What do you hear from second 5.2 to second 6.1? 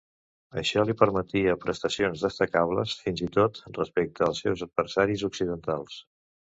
occidentals.